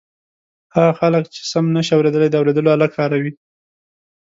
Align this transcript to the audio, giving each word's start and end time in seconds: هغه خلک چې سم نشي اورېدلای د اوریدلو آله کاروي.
هغه 0.75 0.91
خلک 0.99 1.23
چې 1.33 1.41
سم 1.51 1.65
نشي 1.75 1.93
اورېدلای 1.95 2.29
د 2.31 2.35
اوریدلو 2.39 2.73
آله 2.75 2.87
کاروي. 2.95 3.31